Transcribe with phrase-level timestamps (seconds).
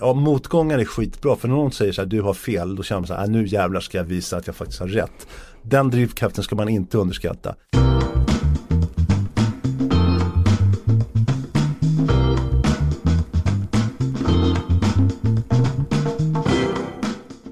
[0.00, 3.00] Ja, motgångar är skitbra för när någon säger så här, du har fel, då känner
[3.00, 5.26] man så här, äh, nu jävlar ska jag visa att jag faktiskt har rätt.
[5.62, 7.54] Den drivkraften ska man inte underskatta.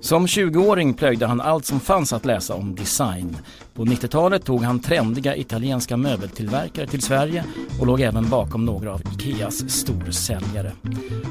[0.05, 3.37] Som 20-åring plöjde han allt som fanns att läsa om design.
[3.75, 7.45] På 90-talet tog han trendiga italienska möbeltillverkare till Sverige
[7.81, 10.73] och låg även bakom några av Ikeas storsäljare.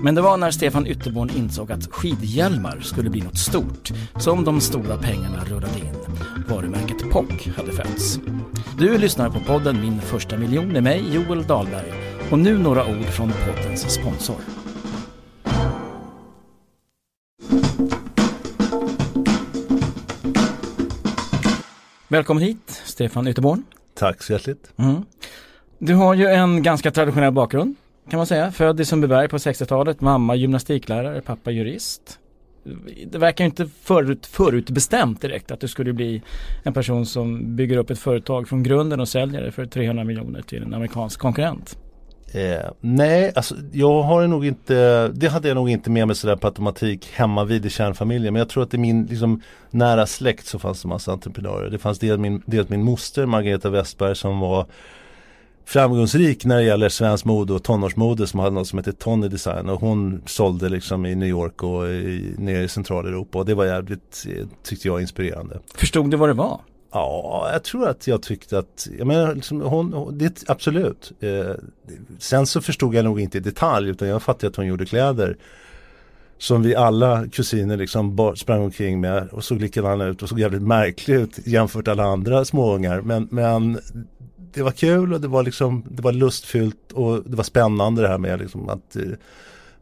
[0.03, 4.61] Men det var när Stefan Ytterborn insåg att skidhjälmar skulle bli något stort som de
[4.61, 5.95] stora pengarna rullade in.
[6.49, 8.19] Varumärket POC hade fötts.
[8.77, 11.93] Du lyssnar på podden Min första miljon med mig, Joel Dahlberg.
[12.31, 14.62] Och nu några ord från poddens sponsor.
[22.13, 23.63] Välkommen hit, Stefan Ytterborn.
[23.93, 24.73] Tack så hjärtligt.
[24.77, 25.05] Mm.
[25.79, 27.75] Du har ju en ganska traditionell bakgrund
[28.09, 28.51] kan man säga.
[28.51, 32.19] Född i Sundbyberg på 60-talet, mamma gymnastiklärare, pappa jurist.
[33.05, 36.21] Det verkar inte förut, förutbestämt direkt att du skulle bli
[36.63, 40.41] en person som bygger upp ett företag från grunden och säljer det för 300 miljoner
[40.41, 41.77] till en amerikansk konkurrent.
[42.33, 46.35] Eh, nej, alltså jag har nog inte, det hade jag nog inte med mig sådär
[46.35, 48.33] på automatik hemma vid i kärnfamiljen.
[48.33, 51.69] Men jag tror att i min liksom, nära släkt så fanns det massa entreprenörer.
[51.69, 54.65] Det fanns dels min, dels min moster Margareta Westberg som var
[55.65, 59.69] framgångsrik när det gäller svensk mode och tonårsmode som hade något som hette Tony Design
[59.69, 63.65] och hon sålde liksom i New York och i, nere i centraleuropa och det var
[63.65, 65.59] jävligt, eh, tyckte jag, inspirerande.
[65.75, 66.59] Förstod du vad det var?
[66.93, 71.11] Ja, jag tror att jag tyckte att, jag menar, liksom, hon, det, absolut.
[71.19, 71.51] Eh,
[72.19, 75.37] sen så förstod jag nog inte i detalj utan jag fattade att hon gjorde kläder
[76.37, 80.61] som vi alla kusiner liksom sprang omkring med och såg likadana ut och såg jävligt
[80.61, 83.01] märklig ut jämfört med alla andra småungar.
[83.01, 83.79] Men, men
[84.53, 88.07] det var kul och det var liksom, det var lustfyllt och det var spännande det
[88.07, 89.01] här med liksom att eh,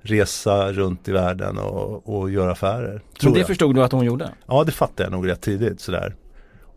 [0.01, 3.01] resa runt i världen och, och göra affärer.
[3.23, 3.47] Men det jag.
[3.47, 4.29] förstod du att hon gjorde?
[4.45, 6.15] Ja, det fattade jag nog rätt tidigt sådär.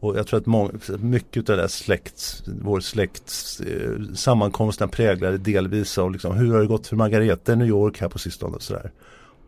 [0.04, 5.38] Och jag tror att många, mycket av det där släkt, vår släkts eh, sammankomsten präglade
[5.38, 8.56] delvis av liksom, hur har det gått för Margareta i New York här på sistone
[8.56, 8.90] och sådär.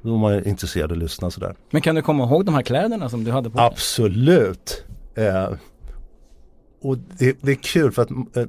[0.02, 1.54] Då var man intresserad att lyssna sådär.
[1.70, 3.66] Men kan du komma ihåg de här kläderna som du hade på dig?
[3.66, 4.84] Absolut.
[5.14, 5.52] Eh,
[6.82, 8.44] och det, det, är kul för att eh,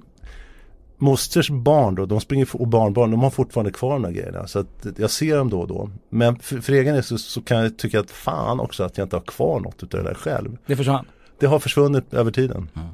[0.97, 4.47] mosters barn då, de springer och barnbarn, de har fortfarande kvar de här grejerna.
[4.47, 5.89] Så att jag ser dem då och då.
[6.09, 9.05] Men för, för egen del så, så, kan jag tycka att fan också att jag
[9.05, 10.57] inte har kvar något utav det där själv.
[10.65, 11.05] Det försvann?
[11.39, 12.69] Det har försvunnit över tiden.
[12.75, 12.87] Mm.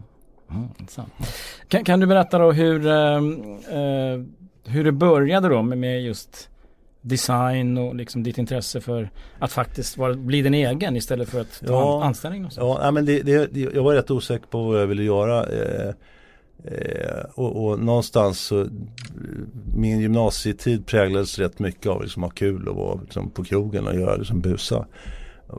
[0.50, 0.70] Mm,
[1.68, 4.22] kan, kan, du berätta då hur, eh, eh,
[4.66, 6.50] hur det började då med, med just
[7.02, 9.10] design och liksom ditt intresse för
[9.40, 12.80] att faktiskt vara, bli din egen istället för att ta ja, anställning någonstans?
[12.84, 15.46] Ja, men det, det, jag var rätt osäker på vad jag ville göra.
[15.46, 15.90] Eh,
[16.64, 18.68] eh, och, och, någonstans så
[19.76, 23.88] min gymnasietid präglades rätt mycket av liksom, att ha kul och vara liksom, på krogen
[23.88, 24.86] och göra liksom, busa.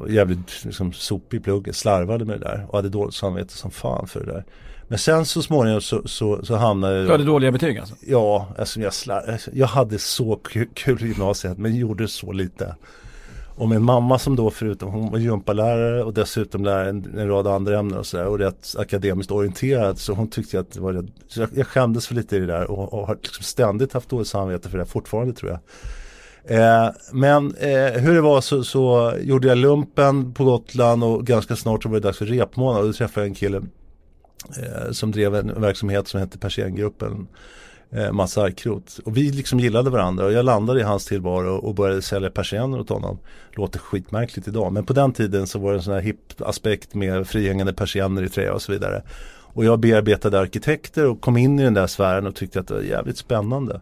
[0.09, 4.07] Jävligt liksom, sopig i plugget, slarvade med det där och hade dåligt samvete som fan
[4.07, 4.45] för det där.
[4.89, 7.07] Men sen så småningom så, så, så hamnade jag...
[7.07, 7.95] Du hade dåliga betyg alltså?
[8.07, 10.41] Ja, alltså jag, slar, jag hade så
[10.75, 12.75] kul i gymnasiet men gjorde så lite.
[13.57, 17.47] Och min mamma som då förutom hon var gympalärare och dessutom lärare en, en rad
[17.47, 21.07] andra ämnen och sådär och rätt akademiskt orienterad så hon tyckte att det var rätt,
[21.35, 24.29] jag, jag skämdes för lite i det där och, och har liksom ständigt haft dåligt
[24.29, 25.61] samvete för det fortfarande tror jag.
[26.49, 31.57] Eh, men eh, hur det var så, så, gjorde jag lumpen på Gotland och ganska
[31.57, 33.63] snart så var det dags för repmånad och då träffade jag en kille
[34.59, 37.27] eh, som drev en verksamhet som hette Persiengruppen
[37.95, 39.01] Eh, Mats Arkrot.
[39.05, 42.81] Och vi liksom gillade varandra och jag landade i hans tillvaro och började sälja persienner
[42.81, 43.19] åt honom.
[43.53, 46.95] Låter skitmärkligt idag men på den tiden så var det en sån här hipp aspekt
[46.95, 49.03] med frihängande persienner i trä och så vidare.
[49.27, 52.75] Och jag bearbetade arkitekter och kom in i den där sfären och tyckte att det
[52.75, 53.81] var jävligt spännande.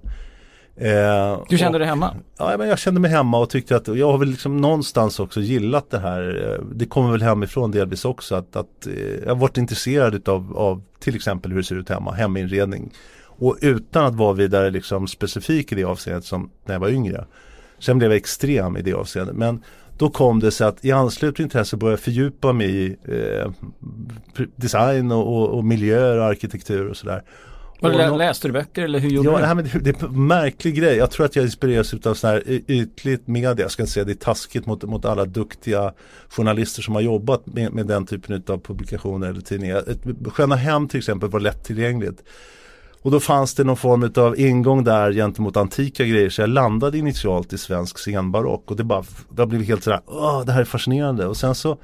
[0.77, 2.15] Eh, du kände och, dig hemma?
[2.39, 5.41] Ja, men jag kände mig hemma och tyckte att jag har väl liksom någonstans också
[5.41, 6.53] gillat det här.
[6.53, 10.57] Eh, det kommer väl hemifrån delvis också att, att eh, jag har varit intresserad utav,
[10.57, 12.93] av till exempel hur det ser ut hemma, heminredning.
[13.25, 17.25] Och utan att vara vidare liksom specifik i det avseendet som när jag var yngre.
[17.79, 19.37] Sen blev jag extrem i det avseendet.
[19.37, 19.63] Men
[19.99, 22.87] då kom det sig att i anslutning till det här så började jag fördjupa mig
[22.87, 23.51] i eh,
[24.57, 27.23] design och, och, och miljöer och arkitektur och sådär.
[27.83, 29.47] Lä, läste du böcker eller hur gjorde ja, du?
[29.47, 30.97] Det, men det, det är en märklig grej.
[30.97, 33.65] Jag tror att jag inspireras av sån här ytligt media.
[33.65, 35.93] Jag ska inte säga det är taskigt mot, mot alla duktiga
[36.29, 39.85] journalister som har jobbat med, med den typen av publikationer eller tidningar.
[40.31, 42.23] Sköna Hem till exempel var lättillgängligt.
[43.03, 46.31] Och då fanns det någon form av ingång där gentemot antika grejer.
[46.31, 48.71] Så jag landade initialt i svensk scenbarock.
[48.71, 51.27] Och det bara, det blivit helt sådär, åh det här är fascinerande.
[51.27, 51.79] Och sen så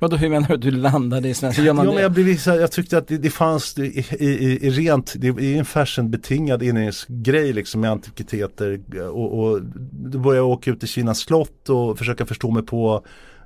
[0.00, 2.72] Vadå, hur menar du att du landade i man ja, men jag, blev, så jag
[2.72, 7.80] tyckte att det, det fanns i, i, i rent, det är en fashionbetingad inredningsgrej liksom
[7.80, 9.60] med antikviteter och, och
[9.90, 13.04] då började jag åka ut till Kinas slott och försöka förstå mig på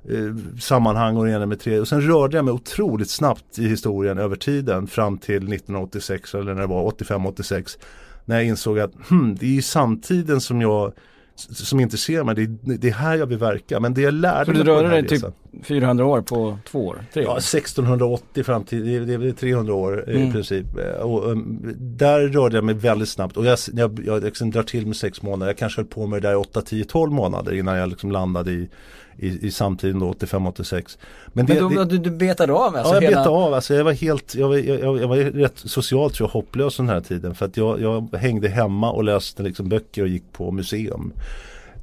[0.09, 1.79] eh, sammanhang och det ena med tre.
[1.79, 6.53] Och sen rörde jag mig otroligt snabbt i historien över tiden fram till 1986 eller
[6.53, 7.77] när det var 85-86.
[8.25, 10.93] När jag insåg att hmm, det är ju samtiden som jag
[11.35, 13.79] som intresserar mig, det är, det är här jag vill verka.
[13.79, 16.21] Men det jag lärde Så du mig på den rörde dig typ resan- 400 år
[16.21, 17.05] på två år?
[17.13, 17.37] Tre Ja, år?
[17.37, 20.29] 1680 fram till, det är- det är väl 300 år eh, Mm.
[20.29, 20.65] i princip.
[20.77, 24.63] Eh, Och, um, där rörde jag mig väldigt snabbt och jag, jag, jag liksom drar
[24.63, 25.47] till med sex månader.
[25.47, 28.51] Jag kanske höll på med det där 8, 10, 12 månader innan jag liksom landade
[28.51, 28.69] i,
[29.17, 30.97] i, i samtiden då 85-86.
[31.27, 33.11] Men, Men det, då, det, du, du betade av alltså Ja, jag hela...
[33.17, 33.53] betade av.
[33.53, 36.89] Alltså, jag var helt, jag var, jag, jag var rätt socialt tror jag, hopplös den
[36.89, 37.35] här tiden.
[37.35, 41.13] För att jag, jag hängde hemma och läste liksom böcker och gick på museum.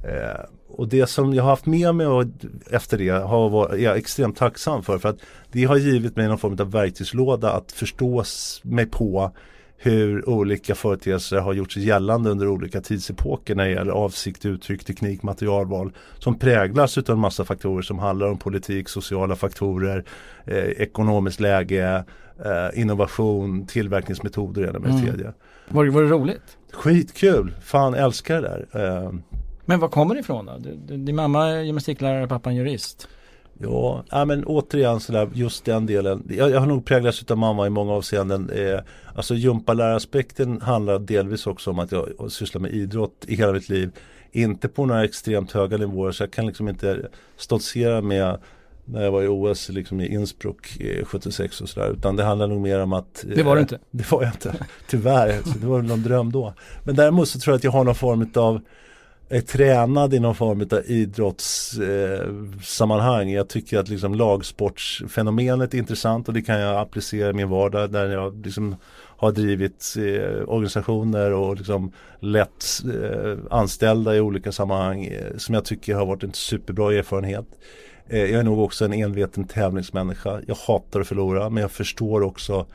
[0.03, 2.25] Eh, och det som jag har haft med mig och
[2.71, 4.97] efter det har varit, är jag extremt tacksam för.
[4.97, 5.17] För att
[5.51, 8.23] det har givit mig någon form av verktygslåda att förstå
[8.63, 9.31] mig på
[9.77, 14.83] hur olika företeelser har gjort sig gällande under olika tidsepoker när det gäller avsikt, uttryck,
[14.83, 20.05] teknik, materialval som präglas utav en massa faktorer som handlar om politik, sociala faktorer,
[20.45, 22.03] eh, ekonomiskt läge,
[22.45, 25.01] eh, innovation, tillverkningsmetoder och det med Mm.
[25.05, 25.33] tredje.
[25.69, 26.57] Var, var det roligt?
[26.73, 27.53] Skitkul!
[27.61, 28.85] Fan älskar det där.
[29.03, 29.11] Eh,
[29.65, 30.57] Men var kommer det ifrån då?
[30.95, 33.07] Din mamma är gymnastiklärare, pappan jurist.
[33.59, 36.27] Ja, ja men återigen sådär, just den delen.
[36.29, 38.49] Jag, jag har nog präglats av mamma i många avseenden.
[38.49, 38.79] Eh,
[39.15, 43.91] alltså gympaläraspekten handlar delvis också om att jag sysslar med idrott i hela mitt liv.
[44.31, 48.37] Inte på några extremt höga nivåer så jag kan liksom inte stoltsera med
[48.85, 51.91] när jag var i OS liksom i Innsbruck eh, 76 och sådär.
[51.91, 53.79] Utan det handlar nog mer om att eh, Det var du inte.
[53.91, 54.55] Det var jag inte.
[54.87, 56.53] Tyvärr, det var någon dröm då.
[56.83, 58.61] Men däremot så tror jag att jag har någon form av
[59.29, 63.29] är tränad i någon form av idrottssammanhang.
[63.29, 67.49] Eh, jag tycker att liksom lagsportsfenomenet är intressant och det kan jag applicera i min
[67.49, 68.75] vardag där jag liksom
[69.23, 75.65] har drivit eh, organisationer och liksom lett eh, anställda i olika sammanhang eh, som jag
[75.65, 77.45] tycker har varit en superbra erfarenhet.
[78.07, 80.41] Eh, jag är nog också en enveten tävlingsmänniska.
[80.47, 82.65] Jag hatar att förlora men jag förstår också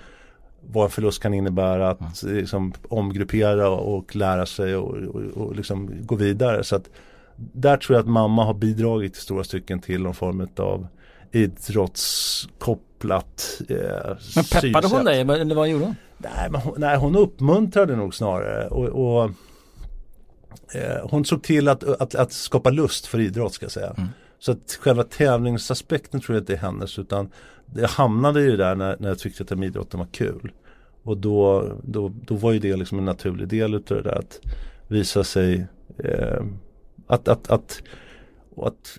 [0.71, 5.91] vad en förlust kan innebära att liksom, omgruppera och lära sig och, och, och liksom
[6.01, 6.65] gå vidare.
[6.65, 6.91] Så att
[7.37, 10.87] där tror jag att mamma har bidragit i stora stycken till någon form av
[11.33, 13.77] idrottskopplat eh,
[14.37, 15.05] Men peppade hon synsätt.
[15.05, 15.21] dig?
[15.21, 15.95] Eller vad gjorde hon?
[16.19, 18.69] Nej, men hon, nej, hon uppmuntrade nog snarare.
[18.69, 19.25] Och, och
[20.75, 23.95] eh, hon såg till att, att, att skapa lust för idrott ska jag säga.
[23.97, 24.09] Mm.
[24.39, 27.31] Så att själva tävlingsaspekten tror jag inte är hennes utan
[27.67, 30.53] det hamnade ju där när, när jag tyckte att idrotten var kul.
[31.03, 34.41] Och då, då, då var ju det liksom en naturlig del utav det där att
[34.89, 35.67] visa sig
[36.05, 36.43] eh,
[37.07, 37.83] att, att, att,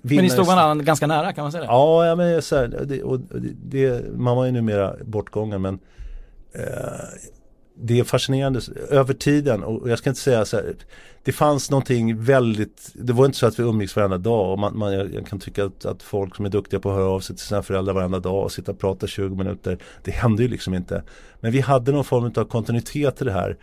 [0.01, 1.67] Men ni stod varandra ganska nära kan man säga det?
[1.67, 5.79] Ja, ja men så här, det, och det, det, mamma är numera bortgången men
[6.53, 6.63] eh,
[7.81, 9.63] det är fascinerande över tiden.
[9.63, 10.75] Och jag ska inte säga så här,
[11.23, 14.51] det fanns någonting väldigt, det var inte så att vi umgicks varenda dag.
[14.51, 17.09] Och man, man, jag, kan tycka att, att folk som är duktiga på att höra
[17.09, 20.43] av sig till sina föräldrar varenda dag och sitta och prata 20 minuter, det hände
[20.43, 21.03] ju liksom inte.
[21.39, 23.57] Men vi hade någon form av kontinuitet i det här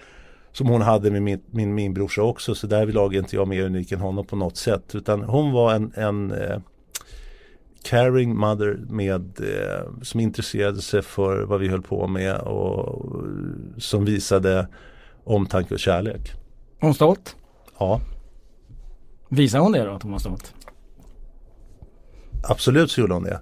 [0.53, 2.55] som hon hade med min, min, min brorsa också.
[2.55, 4.95] Så därvidlag är inte jag mer unik än honom på något sätt.
[4.95, 6.59] Utan hon var en, en eh,
[7.83, 13.05] caring mother med, eh, som intresserade sig för vad vi höll på med och
[13.79, 14.69] som visade
[15.25, 16.33] omtanke och kärlek.
[16.81, 17.37] Hon stolt?
[17.79, 18.01] Ja,
[19.29, 20.55] Visade hon det då att hon var stolt?
[22.49, 23.41] absolut så gjorde hon det.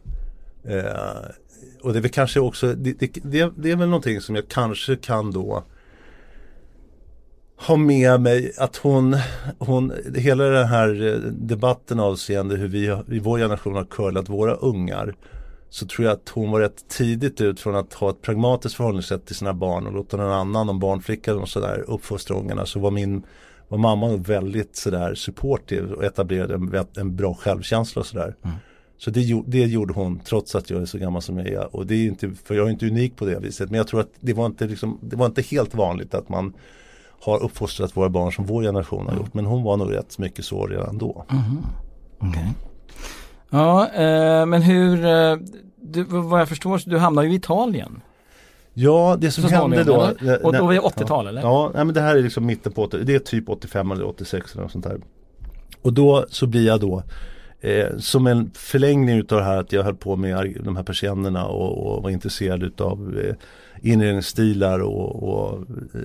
[0.64, 1.30] Eh,
[1.82, 4.48] och det är väl kanske också, det, det, det, det är väl någonting som jag
[4.48, 5.64] kanske kan då
[7.66, 9.16] ha med mig att hon,
[9.58, 14.28] hon hela den här eh, debatten avseende hur vi har- i vår generation har curlat
[14.28, 15.14] våra ungar
[15.70, 19.26] så tror jag att hon var rätt tidigt ut från att ha ett pragmatiskt förhållningssätt
[19.26, 22.90] till sina barn och låta någon annan, om barnflickan och sådär uppfostra ungarna så var
[22.90, 23.22] min
[23.68, 28.34] var mamma väldigt sådär supportive och etablerade en, en bra självkänsla och sådär.
[28.42, 28.56] Mm.
[28.98, 31.76] Så det, det gjorde hon trots att jag är så gammal som jag är.
[31.76, 33.70] Och det är inte, för jag är inte unik på det viset.
[33.70, 36.52] Men jag tror att det var inte, liksom, det var inte helt vanligt att man
[37.20, 39.34] har uppfostrat våra barn som vår generation har gjort.
[39.34, 41.24] Men hon var nog rätt mycket så redan då.
[42.18, 42.52] Okej.
[43.50, 45.36] Ja, eh, men hur, eh,
[45.82, 48.00] du, vad jag förstår, så du hamnade ju i Italien.
[48.74, 50.02] Ja, det som Så hände då.
[50.02, 50.46] eller?
[50.46, 51.28] Och då var det 80-tal, ja.
[51.28, 51.42] eller?
[51.42, 54.04] Ja, nej, men det här är liksom mitten på 80 Det är typ 85 eller
[54.06, 55.00] 86 eller något sånt där.
[55.82, 57.02] Och då så blir jag då
[57.60, 61.46] eh, som en förlängning utav det här att jag höll på med de här persiennerna
[61.46, 63.34] och, och var intresserad utav eh,
[63.84, 65.64] inredningsstilar och, och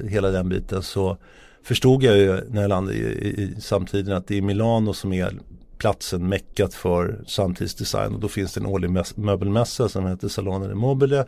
[0.10, 1.18] hela den biten så
[1.64, 5.14] förstod jag ju när jag landade i, i, i samtiden att det är Milano som
[5.14, 5.34] är
[5.78, 11.26] platsen meckat för samtidsdesign och då finns det en årlig möbelmässa som heter Salone Mobile.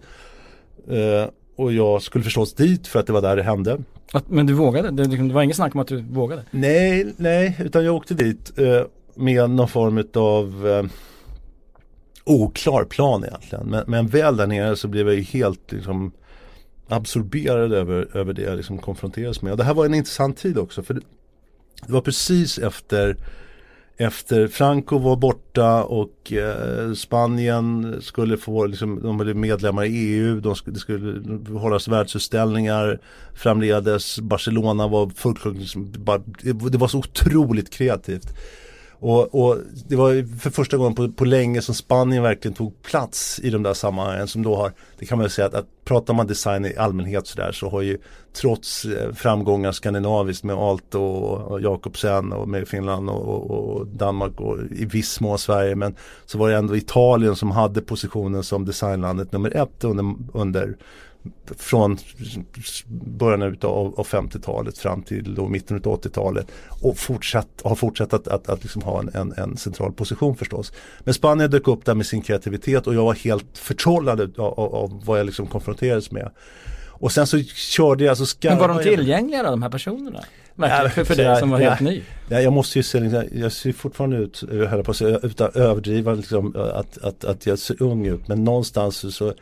[0.88, 3.78] Eh, och jag skulle förstås dit för att det var där det hände.
[4.14, 4.92] Att, men du vågade?
[4.92, 6.44] Det, det var inget snack om att du vågade?
[6.52, 8.82] Nej, nej, utan jag åkte dit eh,
[9.16, 10.86] med någon form av eh,
[12.24, 13.68] oklar plan egentligen.
[13.68, 16.12] Men, men väl där nere så blev jag ju helt liksom
[16.92, 19.52] absorberad över, över det jag liksom konfronterades med.
[19.52, 20.84] Och det här var en intressant tid också.
[20.84, 21.02] För det,
[21.88, 23.18] det var precis efter
[24.02, 30.40] efter Franco var borta och eh, Spanien skulle få, liksom, de blev medlemmar i EU,
[30.40, 33.00] de skulle, det skulle hållas världsutställningar
[33.34, 35.94] framledes, Barcelona var fullkomligt, liksom,
[36.72, 38.34] det var så otroligt kreativt.
[39.04, 43.40] Och, och, det var för första gången på, på länge som Spanien verkligen tog plats
[43.44, 46.28] i de där sammanhangen som då har, det kan man säga att, att pratar man
[46.28, 47.98] design i allmänhet sådär så har ju
[48.34, 53.88] trots eh, framgångar skandinaviskt med Aalto och, och Jakobsen och med Finland och, och, och,
[53.88, 58.44] Danmark och i viss mån Sverige men så var det ändå Italien som hade positionen
[58.44, 60.78] som designlandet nummer ett under, under
[61.58, 61.98] från
[62.88, 66.48] början av, av 50-talet fram till då mitten av 80-talet
[66.82, 70.74] och fortsatt, har fortsatt att, att, att liksom ha en, en, en, central position förstås.
[71.00, 74.76] Men Spanien dök upp där med sin kreativitet och jag var helt förtrollad av, av,
[74.76, 76.32] av vad jag liksom konfronterades med.
[77.02, 80.24] Och sen så körde jag, så Men var de tillgängliga då, de här personerna?
[80.56, 82.02] Verkligen, för, för dig som var helt ny?
[82.30, 86.14] Ja, jag måste ju se, jag ser fortfarande ut, höll på att säga, utan överdriva
[86.14, 88.28] liksom, att, att, att jag ser ung ut.
[88.28, 89.34] Men någonstans så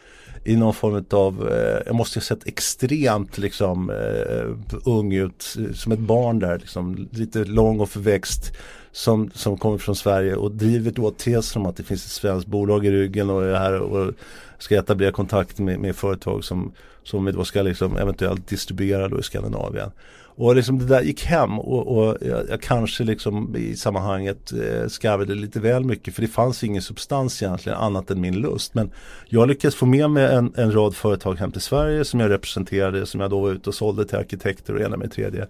[0.43, 5.91] i någon form av, eh, jag måste ha sett extremt liksom eh, ung ut, som
[5.91, 8.53] ett barn där, liksom, lite lång och förväxt
[8.91, 12.47] som, som kommer från Sverige och driver då tesen om att det finns ett svenskt
[12.47, 14.13] bolag i ryggen och är här och
[14.57, 16.71] ska etablera kontakt med, med företag som,
[17.03, 19.91] som vi då ska liksom eventuellt distribuera då i Skandinavien.
[20.39, 24.87] Och liksom det där gick hem och, och jag, jag, kanske liksom i sammanhanget eh,
[24.87, 28.73] skarvade lite väl mycket för det fanns ingen substans egentligen annat än min lust.
[28.73, 28.91] Men
[29.27, 33.05] jag lyckades få med mig en, en rad företag hem till Sverige som jag representerade
[33.05, 35.47] som jag då var ute och sålde till arkitekter och ena med tredje.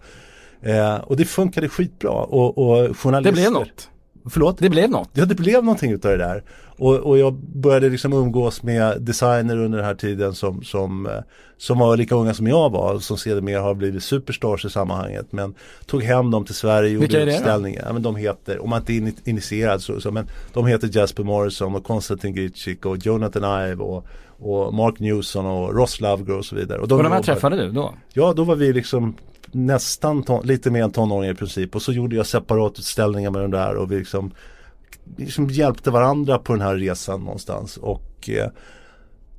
[0.62, 3.32] Eh, och det funkade skitbra och, och journalister.
[3.32, 3.90] Det blev något.
[4.30, 4.58] Förlåt?
[4.58, 5.10] Det blev något.
[5.14, 6.44] Ja, det blev någonting utav det där.
[6.78, 11.12] Och, och jag började liksom umgås med designer under den här tiden som, som, eh,
[11.58, 13.00] som var lika unga som jag var.
[13.00, 15.32] Som sedermera har blivit superstars i sammanhanget.
[15.32, 15.54] Men
[15.86, 17.84] tog hem dem till Sverige och gjorde utställningar.
[17.86, 21.24] Ja, men de heter, om man inte är initierad så, så men de heter Jasper
[21.24, 24.06] Morrison och Konstantin Gritschik och Jonathan Ive och,
[24.40, 26.80] och Mark Newson och Ross Lovegrove och så vidare.
[26.80, 27.94] Och de, och de här träffade du då?
[28.14, 29.16] Ja, då var vi liksom
[29.52, 31.76] nästan ton, lite mer än tonåringar i princip.
[31.76, 34.32] Och så gjorde jag separatutställningar med de där och vi liksom,
[35.18, 37.78] liksom hjälpte varandra på den här resan någonstans.
[37.78, 38.50] Och eh,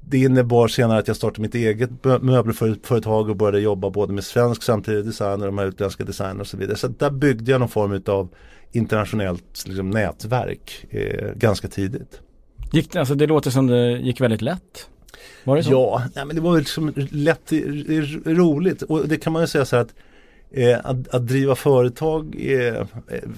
[0.00, 1.90] det innebar senare att jag startade mitt eget
[2.22, 6.46] möbelföretag och började jobba både med svensk samtidig design och de här utländska designerna och
[6.46, 6.76] så vidare.
[6.76, 8.28] Så där byggde jag någon form av
[8.72, 12.20] internationellt liksom, nätverk eh, ganska tidigt.
[12.72, 14.88] Gick, alltså det låter som det gick väldigt lätt.
[15.44, 15.70] Var det så?
[15.70, 17.52] Ja, nej, men det var liksom lätt
[18.24, 19.94] roligt och det kan man ju säga så här att
[20.50, 22.86] eh, att, att, driva företag är,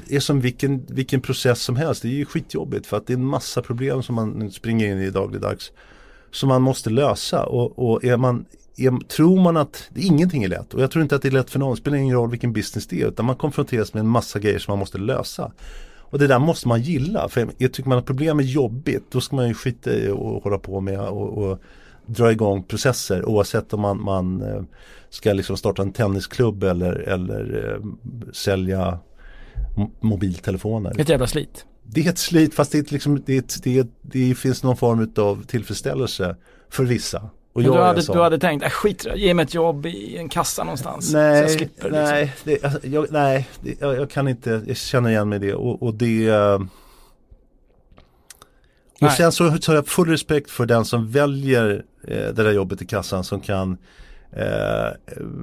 [0.09, 2.03] är som vilken, vilken process som helst.
[2.03, 4.99] Det är ju skitjobbigt för att det är en massa problem som man springer in
[4.99, 5.73] i dagligdags
[6.31, 8.45] som man måste lösa och, och är man
[8.77, 11.33] är, tror man att det, ingenting är lätt och jag tror inte att det är
[11.33, 14.01] lätt för någon, det spelar ingen roll vilken business det är utan man konfronteras med
[14.01, 15.53] en massa grejer som man måste lösa.
[16.13, 17.29] Och det där måste man gilla.
[17.29, 20.43] För jag tycker man att problem är jobbigt då ska man ju skita i och
[20.43, 21.59] hålla på med och, och
[22.07, 24.63] dra igång processer oavsett om man, man eh,
[25.11, 28.99] ska liksom starta en tennisklubb eller, eller eh, sälja
[30.01, 31.01] mobiltelefoner.
[31.01, 31.67] Ett jävla slit.
[31.83, 35.45] Det är ett slit fast det, är liksom, det, det, det finns någon form av
[35.47, 36.37] tillfredsställelse
[36.71, 37.31] för vissa.
[37.53, 40.29] Och jag du, hade, du hade tänkt, äh, skit ge mig ett jobb i en
[40.29, 41.13] kassa någonstans.
[41.13, 42.53] Nej, så jag slipper, nej, liksom.
[42.53, 45.55] det, alltså, jag, nej det, jag, jag, kan inte, jag känner igen mig i det
[45.55, 46.63] och, och det uh,
[49.03, 49.17] och Nej.
[49.17, 52.87] sen så, har jag full respekt för den som väljer eh, det där jobbet i
[52.87, 53.77] kassan som kan
[54.33, 54.91] eh,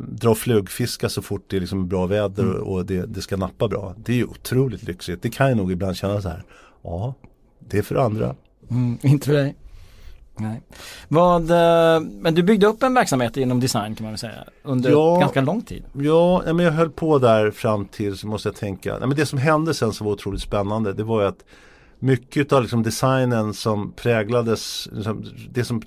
[0.07, 2.61] dra flugfiska så fort det är liksom bra väder mm.
[2.61, 3.95] och det, det, ska nappa bra.
[3.97, 5.21] Det är ju otroligt lyxigt.
[5.21, 6.43] Det kan jag nog ibland känna så här.
[6.81, 7.13] Ja,
[7.59, 8.35] det är för andra.
[8.69, 9.55] Mm, inte för dig.
[10.39, 10.61] Nej.
[11.07, 14.91] Vad, eh, men du byggde upp en verksamhet inom design kan man väl säga under
[14.91, 15.83] ja, ganska lång tid.
[15.93, 19.39] Ja, men jag höll på där fram till, så måste jag tänka, men det som
[19.39, 21.43] hände sen som var otroligt spännande det var ju att
[21.99, 25.81] mycket av liksom designen som präglades, liksom, det som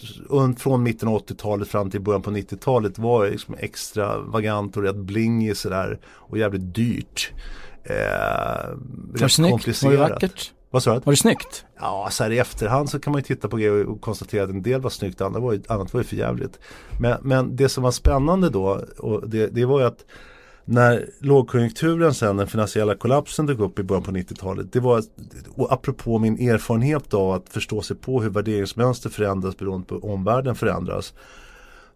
[0.58, 5.56] från mitten av 80-talet fram till början på 90-talet var liksom extravagant och rätt blingig
[5.56, 7.32] sådär och jävligt dyrt.
[7.84, 7.96] Eh,
[9.14, 9.82] det snyggt?
[9.82, 10.52] Var det vackert?
[10.72, 11.00] Vad sa du?
[11.00, 11.64] Var det snyggt?
[11.80, 14.50] Ja, så här i efterhand så kan man ju titta på grejer och konstatera att
[14.50, 16.58] en del var snyggt, annat var ju, annat var ju för jävligt.
[17.00, 20.04] Men, men det som var spännande då, och det, det var ju att
[20.64, 24.72] när lågkonjunkturen sen, den finansiella kollapsen dök upp i början på 90-talet.
[24.72, 25.02] Det var,
[25.54, 30.54] och apropå min erfarenhet av att förstå sig på hur värderingsmönster förändras beroende på omvärlden
[30.54, 31.14] förändras.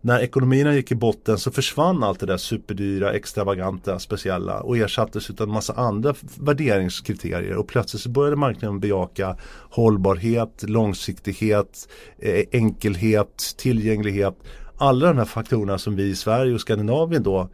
[0.07, 5.31] När ekonomierna gick i botten så försvann allt det där superdyra, extravaganta, speciella och ersattes
[5.31, 9.37] av en massa andra värderingskriterier och plötsligt så började marknaden bejaka
[9.71, 14.35] hållbarhet, långsiktighet, eh, enkelhet, tillgänglighet.
[14.77, 17.49] Alla de här faktorerna som vi i Sverige och Skandinavien då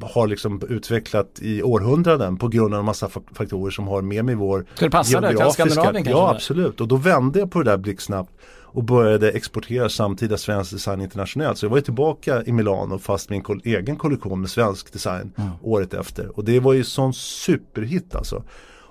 [0.00, 4.34] har liksom utvecklat i århundraden på grund av en massa faktorer som har med mig
[4.34, 6.10] vår det passa där till Skandinavien kanske?
[6.10, 8.30] Ja absolut och då vände jag på det där blixtsnabbt
[8.70, 11.58] och började exportera samtida svensk design internationellt.
[11.58, 15.32] Så jag var ju tillbaka i Milano fast med en egen kollektion med svensk design
[15.36, 15.50] mm.
[15.62, 16.38] året efter.
[16.38, 18.42] Och det var ju sån superhit alltså.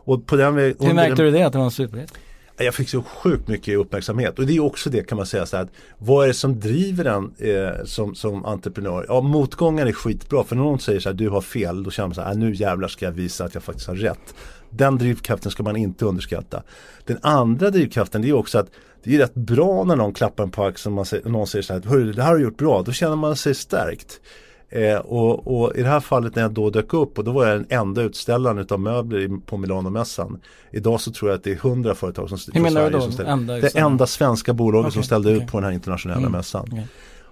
[0.07, 2.13] Och på den Hur märkte du det att det var en superhit?
[2.59, 5.57] Jag fick så sjukt mycket uppmärksamhet och det är också det kan man säga så
[5.57, 9.05] här att vad är det som driver en eh, som, som entreprenör?
[9.07, 12.07] Ja motgångar är skitbra för när någon säger så här du har fel då känner
[12.07, 14.35] man så här äh, nu jävlar ska jag visa att jag faktiskt har rätt.
[14.69, 16.63] Den drivkraften ska man inte underskatta.
[17.05, 18.69] Den andra drivkraften det är också att
[19.03, 21.81] det är rätt bra när någon klappar en på axeln och någon säger så här
[21.81, 22.81] Hörru det här har du gjort bra.
[22.81, 24.21] Då känner man sig stärkt.
[24.69, 27.47] Eh, och, och, i det här fallet när jag då dök upp och då var
[27.47, 30.39] jag den enda utställaren utav möbler på Milanomässan.
[30.71, 33.01] Idag så tror jag att det är hundra företag som, menar du då?
[33.01, 35.43] Som ställer, enda det enda svenska bolaget okay, som ställde okay.
[35.43, 36.63] ut på den här internationella mm, mässan.
[36.63, 36.83] Okay.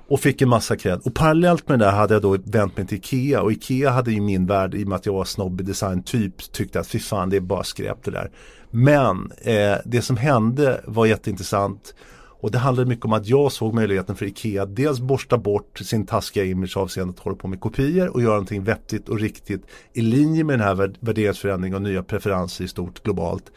[0.07, 0.99] Och fick en massa cred.
[1.03, 4.11] Och parallellt med det där hade jag då vänt mig till Ikea och Ikea hade
[4.11, 6.99] ju min värld i och med att jag var snobbig design typ tyckte att fy
[6.99, 8.31] fan det är bara skräp det där.
[8.71, 11.95] Men eh, det som hände var jätteintressant
[12.39, 15.79] och det handlade mycket om att jag såg möjligheten för Ikea att dels borsta bort
[15.79, 19.61] sin taskiga image avseende att hålla på med kopior och göra någonting vettigt och riktigt
[19.93, 23.51] i linje med den här värderingsförändringen och nya preferenser i stort globalt.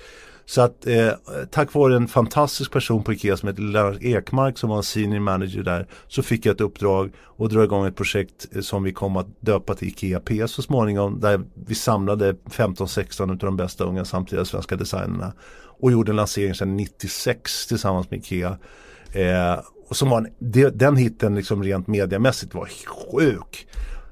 [0.49, 1.11] Så att eh,
[1.50, 5.20] tack vare en fantastisk person på Ikea som heter Lennart Ekmark som var en senior
[5.20, 8.92] manager där så fick jag ett uppdrag och dra igång ett projekt eh, som vi
[8.92, 13.85] kom att döpa till Ikea P så småningom där vi samlade 15-16 av de bästa
[13.85, 15.32] unga samtida svenska designerna
[15.80, 18.58] och gjorde en lansering sedan 96 tillsammans med Ikea.
[19.12, 23.66] Eh, och som var en, de, den hitten liksom rent mediamässigt var sjuk.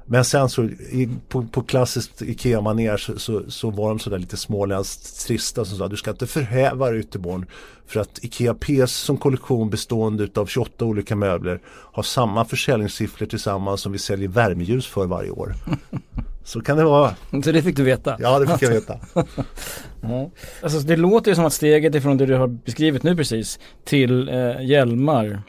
[0.08, 4.36] Men sen så i, på, på klassiskt IKEA-manér så, så, så, var de sådär lite
[4.36, 7.46] småländskt trista som sa du ska inte förhäva dig Ytterborn
[7.86, 13.80] för att IKEA PS som kollektion bestående av 28 olika möbler har samma försäljningssiffror tillsammans
[13.80, 15.54] som vi säljer värmeljus för varje år.
[16.46, 17.14] Så kan det vara.
[17.44, 18.16] Så det fick du veta?
[18.18, 18.98] Ja, det fick jag veta.
[20.00, 20.30] ja.
[20.62, 24.28] Alltså det låter ju som att steget ifrån det du har beskrivit nu precis till
[24.28, 25.42] eh, hjälmar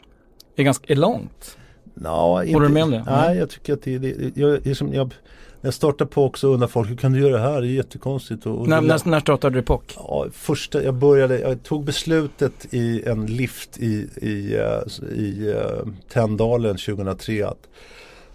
[0.56, 1.56] är ganska är långt.
[1.94, 3.04] No, Håller du med om det?
[3.06, 5.14] Nej, jag tycker att det, det jag, jag, jag,
[5.60, 7.60] jag startar på också och undrar folk, hur kan du göra det här?
[7.60, 8.46] Det är jättekonstigt.
[8.46, 9.82] Och, och när, när, när startade du POC?
[9.96, 15.92] Ja, första, jag började, jag tog beslutet i en lift i, i, uh, i uh,
[16.08, 17.68] Tändalen 2003 att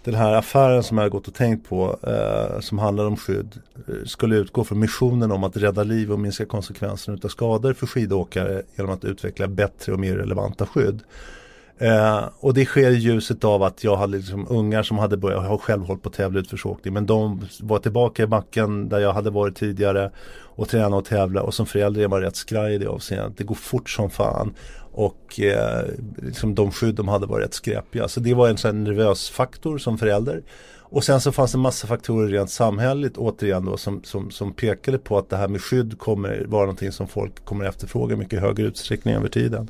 [0.04, 3.60] den här affären som jag har gått och tänkt på eh, som handlar om skydd
[3.88, 7.86] eh, skulle utgå från missionen om att rädda liv och minska konsekvenserna av skador för
[7.86, 11.02] skidåkare genom att utveckla bättre och mer relevanta skydd.
[11.78, 15.42] Eh, och det sker i ljuset av att jag hade liksom ungar som hade börjat,
[15.42, 18.98] jag har själv hållit på att tävla utförsåkning men de var tillbaka i backen där
[18.98, 20.10] jag hade varit tidigare
[20.56, 23.38] och tränat och tävla och som förälder är jag rätt skraj i det avseendet.
[23.38, 24.54] Det går fort som fan
[24.94, 25.84] och eh,
[26.16, 28.08] liksom de skydd de hade var rätt skräpiga.
[28.08, 30.42] Så det var en sån nervös faktor som förälder.
[30.78, 34.98] Och sen så fanns det massa faktorer rent samhälleligt återigen då som, som, som pekade
[34.98, 38.62] på att det här med skydd kommer vara någonting som folk kommer efterfråga mycket högre
[38.62, 39.68] utsträckning över tiden.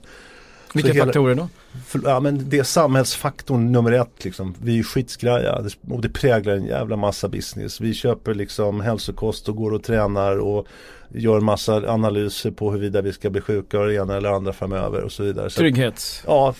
[0.74, 1.48] Vilka hela, faktorer då?
[1.87, 4.24] För, ja, men det är samhällsfaktorn nummer ett.
[4.24, 4.54] Liksom.
[4.62, 7.80] Vi är skitskraja och det präglar en jävla massa business.
[7.80, 10.66] Vi köper liksom hälsokost och går och tränar och
[11.14, 15.03] gör massa analyser på huruvida vi ska bli sjuka av det ena eller andra framöver
[15.03, 15.50] och så vidare.
[15.50, 15.94] Så Trygghet?
[15.94, 16.55] Att, ja,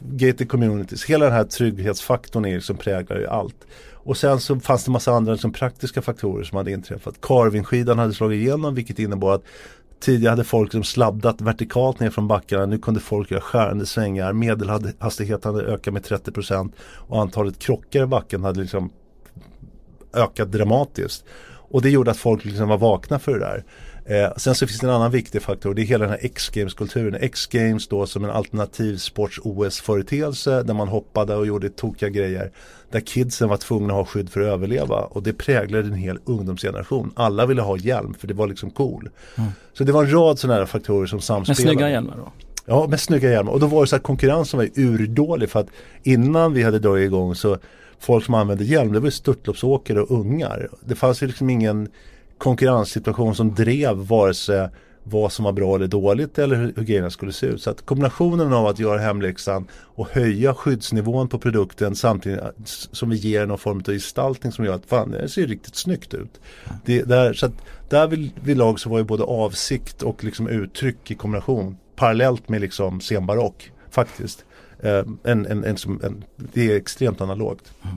[0.00, 1.04] gated communities.
[1.04, 3.66] Hela den här trygghetsfaktorn är liksom präglar ju allt.
[3.92, 7.20] Och sen så fanns det massa andra liksom praktiska faktorer som hade inträffat.
[7.20, 9.42] Carvingskidan hade slagit igenom vilket innebar att
[10.00, 12.66] Tidigare hade folk liksom sladdat vertikalt ner från backarna.
[12.66, 14.32] Nu kunde folk göra skärande svängar.
[14.32, 18.90] Medelhastigheten hade ökat med 30% och antalet krockar i backen hade liksom
[20.14, 21.24] ökat dramatiskt.
[21.74, 23.64] Och det gjorde att folk liksom var vakna för det där.
[24.06, 25.74] Eh, sen så finns det en annan viktig faktor.
[25.74, 27.14] Det är hela den här X-Games-kulturen.
[27.20, 32.50] X-Games då som en alternativ sports-OS-företeelse där man hoppade och gjorde tokiga grejer.
[32.90, 34.96] Där kidsen var tvungna att ha skydd för att överleva.
[34.96, 37.12] Och det präglade en hel ungdomsgeneration.
[37.16, 39.08] Alla ville ha hjälm för det var liksom cool.
[39.38, 39.50] Mm.
[39.72, 41.64] Så det var en rad sådana här faktorer som samspelade.
[41.64, 42.32] Med snygga hjälmar då?
[42.66, 43.52] Ja, med snygga hjälmar.
[43.52, 45.68] Och då var det så att konkurrensen var urdålig för att
[46.02, 47.58] innan vi hade dragit igång så
[47.98, 50.68] folk som använde hjälm, det var störtloppsåkare och ungar.
[50.84, 51.88] Det fanns ju liksom ingen
[52.38, 54.68] konkurrenssituation som drev vare sig
[55.04, 57.62] vad som var bra eller dåligt eller hur, hur grejerna skulle se ut.
[57.62, 62.40] Så att kombinationen av att göra hemläxan och höja skyddsnivån på produkten samtidigt
[62.92, 66.14] som vi ger någon form av gestaltning som gör att fan det ser riktigt snyggt
[66.14, 66.40] ut.
[66.84, 67.52] Det, där, så att
[67.88, 72.48] där vid, vid lag så var ju både avsikt och liksom uttryck i kombination parallellt
[72.48, 74.44] med liksom senbarock faktiskt.
[74.82, 77.72] Eh, en, en, en, en, det är extremt analogt.
[77.82, 77.96] Mm.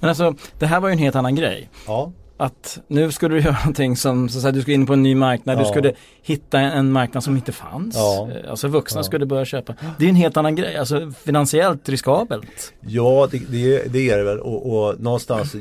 [0.00, 1.70] Men alltså det här var ju en helt annan grej.
[1.86, 5.02] Ja att nu skulle du göra någonting som, så att du skulle in på en
[5.02, 5.62] ny marknad, ja.
[5.62, 7.94] du skulle hitta en, en, marknad som inte fanns.
[7.96, 8.28] Ja.
[8.30, 9.04] Eh, alltså vuxna ja.
[9.04, 9.74] skulle börja köpa.
[9.98, 12.72] Det är en helt annan grej, alltså finansiellt riskabelt.
[12.80, 15.60] Ja, det, det, det är det väl och, och någonstans, eh,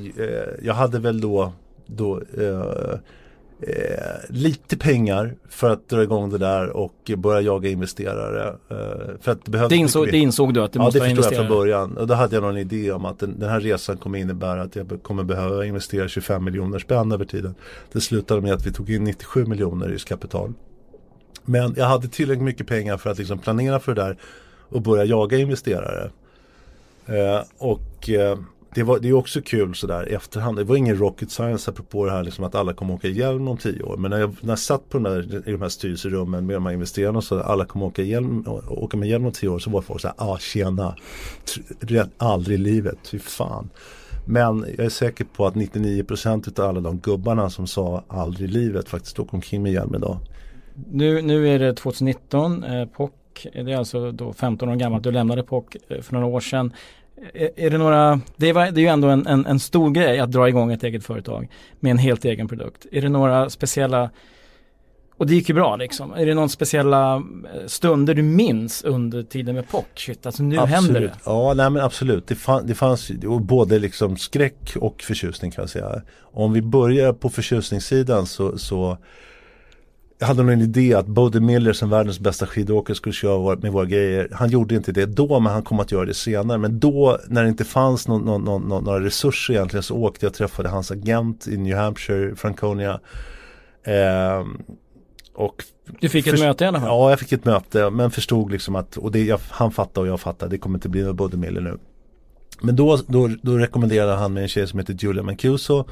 [0.63, 1.51] jag hade väl då,
[1.85, 2.99] då eh,
[3.67, 8.47] eh, lite pengar för att dra igång det där och börja jaga investerare.
[8.47, 8.77] Eh,
[9.21, 11.35] för att det, det, insåg, det insåg du att du ja, måste ha investerare?
[11.35, 11.97] Ja, det förstod jag från början.
[11.97, 14.75] Och då hade jag någon idé om att den, den, här resan kommer innebära att
[14.75, 17.55] jag kommer behöva investera 25 miljoner spänn över tiden.
[17.91, 20.53] Det slutade med att vi tog in 97 miljoner i kapital.
[21.45, 24.17] Men jag hade tillräckligt mycket pengar för att liksom planera för det där
[24.69, 26.09] och börja jaga investerare.
[27.05, 28.37] Eh, och eh,
[28.75, 30.57] det, var, det är också kul sådär i efterhand.
[30.57, 33.57] Det var ingen rocket science apropå det här liksom att alla kommer åka hjälm om
[33.57, 33.97] tio år.
[33.97, 36.65] Men när jag, när jag satt på de där, i de här styrelserummen med de
[36.65, 39.69] här investerarna och så alla kommer åka, hjälm, åka med hjälm om tio år så
[39.69, 40.95] var folk såhär, ah tjena,
[42.17, 43.69] aldrig i livet, fy fan.
[44.27, 48.53] Men jag är säker på att 99% av alla de gubbarna som sa aldrig i
[48.53, 50.17] livet faktiskt åker omkring med hjälm idag.
[50.91, 53.11] Nu, nu är det 2019, eh, POC,
[53.53, 56.73] det är alltså då 15 år gammalt, du lämnade POC eh, för några år sedan.
[57.33, 60.31] Är, det några, det är, det är ju ändå en, en, en, stor grej att
[60.31, 61.49] dra igång ett eget företag
[61.79, 62.85] med en helt egen produkt.
[62.91, 64.09] Är det några speciella,
[65.17, 67.21] och det gick ju bra liksom, är det några speciella eh,
[67.67, 69.83] stunder du minns under tiden med POC?
[69.95, 70.75] Shit, alltså nu absolut.
[70.75, 71.13] händer det.
[71.25, 72.27] Ja, nej men absolut.
[72.27, 76.01] Det, fann, det fanns både liksom skräck och förtjusning kan jag säga.
[76.21, 78.97] Om vi börjar på förtjusningssidan så, så
[80.19, 83.85] hade nog en idé att Bodie Miller som världens bästa skidåkare skulle köra med våra
[83.85, 84.29] grejer.
[84.31, 86.57] Han gjorde inte det då men han kom att göra det senare.
[86.57, 90.29] Men då när det inte fanns någon, någon, någon, några resurser egentligen så åkte jag
[90.29, 92.99] och träffade hans agent i New Hampshire, Franconia.
[93.83, 94.45] Eh,
[95.33, 95.63] och
[95.99, 96.89] du fick ett möte i alla fall?
[96.89, 100.07] Ja, jag fick ett möte men förstod liksom att, och det, jag, han fattade och
[100.07, 101.77] jag fattade, det kommer inte bli någon Bodie Miller nu.
[102.61, 105.85] Men då, då, då rekommenderade han mig en tjej som heter Julia Mancuso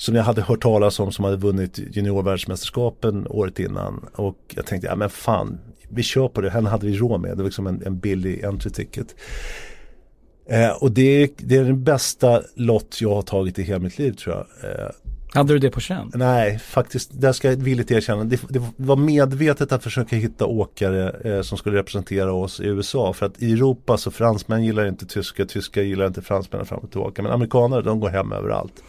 [0.00, 4.06] som jag hade hört talas om som hade vunnit juniorvärldsmästerskapen året innan.
[4.14, 5.58] Och jag tänkte, ja men fan,
[5.88, 6.50] vi kör på det.
[6.50, 7.30] Henne hade vi råd med.
[7.30, 9.14] Det var liksom en, en billig entry ticket.
[10.46, 14.12] Eh, och det, det, är den bästa lott jag har tagit i hela mitt liv
[14.12, 14.70] tror jag.
[14.70, 14.90] Eh,
[15.34, 16.10] hade du det på känn?
[16.14, 18.24] Nej, faktiskt, det ska jag villigt erkänna.
[18.24, 23.12] Det, det var medvetet att försöka hitta åkare eh, som skulle representera oss i USA.
[23.12, 26.90] För att i Europa så fransmän gillar inte tyskar, tyskar gillar inte fransmän fram och
[26.90, 27.22] tillbaka.
[27.22, 28.82] Men amerikaner de går hem överallt.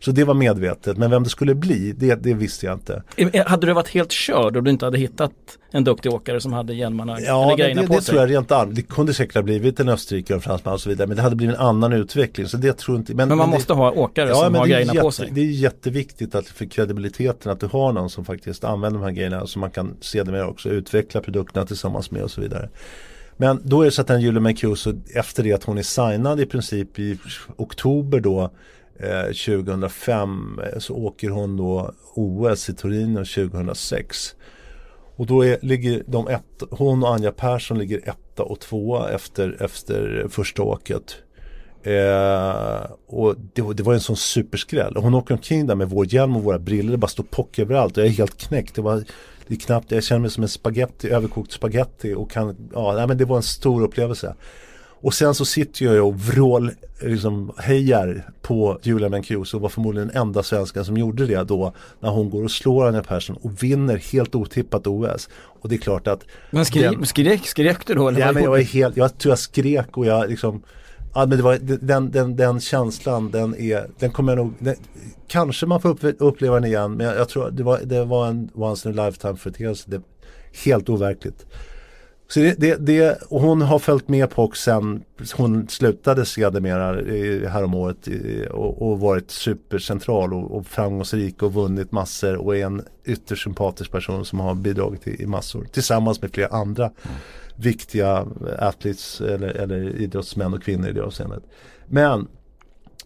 [0.00, 3.02] Så det var medvetet, men vem det skulle bli, det, det visste jag inte.
[3.46, 5.32] Hade du varit helt körd och du inte hade hittat
[5.70, 8.14] en duktig åkare som hade hjälmarna ja, eller grejerna det, på det sig?
[8.14, 8.76] Ja, det tror jag rent allmänt.
[8.76, 11.36] Det kunde säkert ha blivit en österrikare, en fransman och så vidare, men det hade
[11.36, 12.46] blivit en annan utveckling.
[12.46, 14.66] Så det tror inte, men, men man men måste det, ha åkare ja, som har
[14.66, 15.28] grejerna jätte, på sig?
[15.32, 19.12] Det är jätteviktigt att för kredibiliteten att du har någon som faktiskt använder de här
[19.12, 22.68] grejerna som man kan sedermera också utveckla produkterna tillsammans med och så vidare.
[23.36, 26.40] Men då är det så att den Julie Mancuso efter det att hon är signad
[26.40, 27.18] i princip i
[27.56, 28.50] oktober då
[29.02, 34.34] Eh, 2005 eh, så åker hon då OS i Torino 2006.
[35.16, 39.62] Och då är, ligger de ett, hon och Anja Persson ligger etta och tvåa efter,
[39.62, 41.16] efter första åket.
[41.82, 44.96] Eh, och det, det, var en sån superskräll.
[44.96, 46.92] Hon åker omkring där med vår hjälm och våra briller.
[46.92, 47.96] Det bara står pock överallt.
[47.96, 48.74] Jag är helt knäckt.
[48.74, 49.04] Det var
[49.50, 53.06] det är knappt, jag känner mig som en spaghetti, överkokt spaghetti och kan, ja, nej,
[53.06, 54.34] men det var en stor upplevelse.
[55.02, 60.08] Och sen så sitter jag och vrål, liksom hejar på Julia Mancuso och var förmodligen
[60.08, 63.62] den enda svensken som gjorde det då när hon går och slår Anja Persson och
[63.62, 65.28] vinner helt otippat OS.
[65.32, 68.08] Och det är klart att Men skrek, den, skrek, skrek du då?
[68.08, 70.62] Eller ja, men jag, är helt, jag tror jag skrek och jag liksom
[71.14, 74.74] Ja men det var, den, den, den känslan den är, den kommer jag nog, den,
[75.28, 78.50] kanske man får uppleva den igen men jag, jag, tror det var, det var en
[78.54, 80.00] once in a lifetime företeelse.
[80.64, 81.46] Helt overkligt.
[82.30, 85.02] Så det, det, det, och hon har följt med på sen
[85.36, 91.92] hon slutade sedermera eh, häromåret eh, och, och varit supercentral och, och framgångsrik och vunnit
[91.92, 96.30] massor och är en ytterst sympatisk person som har bidragit i, i massor tillsammans med
[96.34, 97.16] flera andra mm.
[97.56, 98.26] viktiga
[98.58, 101.42] athletes eller, eller idrottsmän och kvinnor i det avseendet.
[101.86, 102.28] Men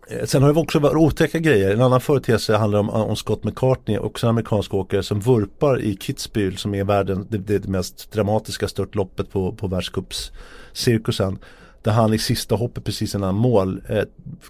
[0.08, 1.72] Eh, sen har det också varit otäcka grejer.
[1.72, 5.94] En annan företeelse handlar om, om Scott McCartney, också en amerikansk åkare som vurpar i
[5.94, 11.38] Kitzbühel som är världen, det, det mest dramatiska störtloppet på, på världscupscirkusen.
[11.82, 14.02] Där han i sista hoppet precis innan mål eh,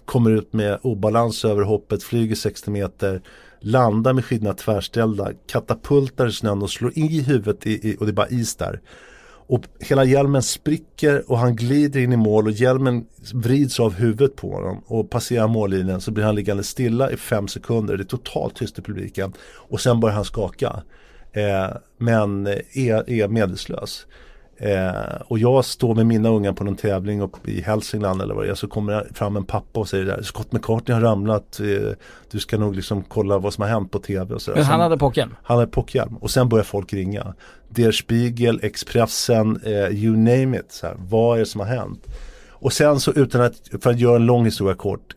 [0.05, 3.21] kommer ut med obalans över hoppet, flyger 60 meter,
[3.59, 8.11] landar med skidorna tvärställda, katapultar i snön och slår i huvudet i, i, och det
[8.11, 8.81] är bara is där.
[9.47, 14.35] Och hela hjälmen spricker och han glider in i mål och hjälmen vrids av huvudet
[14.35, 17.97] på honom och passerar mållinjen så blir han liggande stilla i fem sekunder.
[17.97, 20.83] Det är totalt tyst i publiken och sen börjar han skaka.
[21.31, 24.05] Eh, men är, är medvetslös.
[24.57, 28.45] Eh, och jag står med mina ungar på någon tävling uppe i Hälsingland eller vad
[28.45, 28.55] det är.
[28.55, 31.59] Så kommer fram en pappa och säger där, Scott McCartney har ramlat.
[31.59, 31.91] Eh,
[32.31, 34.33] du ska nog liksom kolla vad som har hänt på tv.
[34.33, 35.35] Och så Men han hade pockhjälm?
[35.43, 36.17] Han hade pockhjälm.
[36.17, 37.33] Och sen börjar folk ringa.
[37.69, 40.71] Der Spiegel, Expressen, eh, you name it.
[40.71, 42.05] Så här, vad är det som har hänt?
[42.49, 45.13] Och sen så utan att, för att göra en lång historia kort.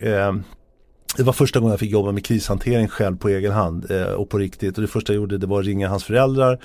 [1.16, 4.28] Det var första gången jag fick jobba med krishantering själv på egen hand eh, och
[4.30, 4.78] på riktigt.
[4.78, 6.58] Och det första jag gjorde det var att ringa hans föräldrar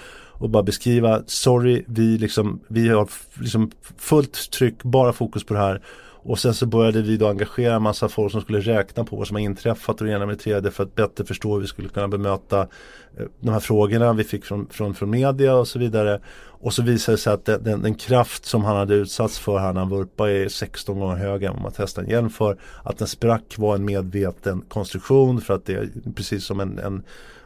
[0.44, 5.60] och bara beskriva, sorry, vi, liksom, vi har liksom fullt tryck, bara fokus på det
[5.60, 5.82] här.
[6.24, 9.28] Och sen så började vi då engagera en massa folk som skulle räkna på vad
[9.28, 11.68] som har inträffat och det ena med det tredje för att bättre förstå hur vi
[11.68, 12.60] skulle kunna bemöta
[13.18, 16.20] eh, de här frågorna vi fick från, från, från media och så vidare.
[16.64, 19.74] Och så visade det sig att den, den, kraft som han hade utsatts för här
[19.74, 22.58] när han vurpade är 16 gånger högre än vad man testade för.
[22.84, 27.04] Att den sprack var en medveten konstruktion för att det är precis som en, en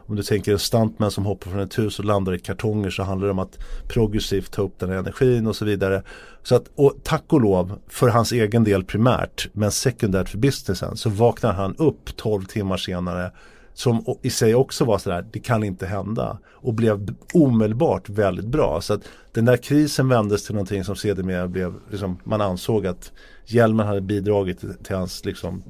[0.08, 3.02] om du tänker en stuntman som hoppar från ett hus och landar i kartonger så
[3.02, 6.02] handlar det om att progressivt ta upp den här energin och så vidare.
[6.42, 10.96] Så att, och tack och lov för hans egen del primärt men sekundärt för businessen
[10.96, 13.30] så vaknar han upp 12 timmar senare
[13.78, 16.38] som i sig också var sådär, det kan inte hända.
[16.46, 18.80] Och blev omedelbart väldigt bra.
[18.80, 19.00] Så att
[19.32, 23.12] den där krisen vändes till någonting som sedermera blev, liksom, man ansåg att
[23.44, 25.62] hjälmen hade bidragit till, hans liksom,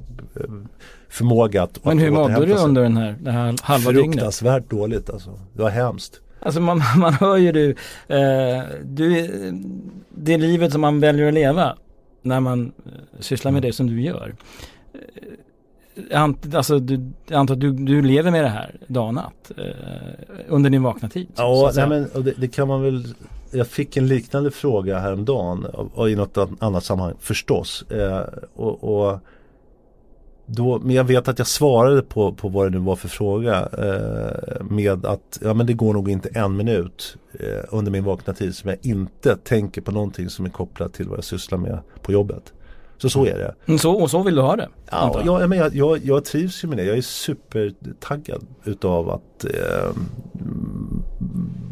[1.09, 4.13] förmåga att Men hur mådde du under den här, det här halva dygnet?
[4.13, 5.39] Fruktansvärt dåligt alltså.
[5.53, 6.21] Det var hemskt.
[6.39, 7.69] Alltså man, man hör ju du,
[8.07, 9.27] eh, du,
[10.09, 11.75] det livet som man väljer att leva
[12.21, 14.35] när man eh, sysslar med det som du gör.
[16.11, 19.51] Eh, ant, alltså du, antar att du, du lever med det här dag och natt
[19.57, 19.63] eh,
[20.47, 21.27] under din vakna tid.
[21.35, 23.13] Ja, nej, men, det, det, kan man väl
[23.51, 27.81] jag fick en liknande fråga häromdagen och i något annat sammanhang förstås.
[27.91, 28.23] Eh,
[28.55, 29.19] och, och
[30.51, 33.69] då, men jag vet att jag svarade på, på vad det nu var för fråga
[33.77, 38.33] eh, med att ja, men det går nog inte en minut eh, under min vakna
[38.33, 41.79] tid som jag inte tänker på någonting som är kopplat till vad jag sysslar med
[42.01, 42.53] på jobbet.
[42.97, 43.55] Så så är det.
[43.65, 44.69] Mm, så, och så vill du ha det?
[44.91, 46.83] Ja, jag, men jag, jag, jag trivs ju med det.
[46.83, 49.91] Jag är supertaggad utav att eh,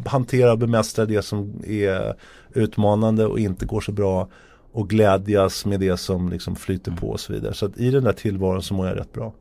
[0.05, 2.15] hantera och bemästra det som är
[2.53, 4.27] utmanande och inte går så bra
[4.71, 7.53] och glädjas med det som liksom flyter på och så vidare.
[7.53, 9.33] Så att i den där tillvaron så mår jag rätt bra.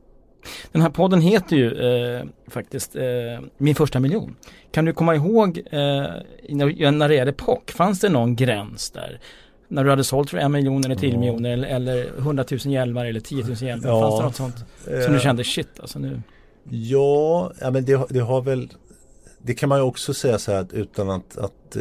[0.71, 3.03] Den här podden heter ju eh, faktiskt eh,
[3.57, 4.35] Min första miljon.
[4.71, 5.71] Kan du komma ihåg eh,
[6.49, 9.19] när det gällde POC, fanns det någon gräns där?
[9.67, 11.19] När du hade sålt för en miljon eller tio ja.
[11.19, 13.89] miljoner eller, eller 100 000 hjälmar eller 10 000 hjälmar.
[13.89, 14.01] Ja.
[14.01, 16.21] Fanns det något sånt som du eh, kände shit alltså nu?
[16.69, 18.69] Ja, ja men det, det har väl
[19.37, 21.77] Det kan man ju också säga så här att utan att, att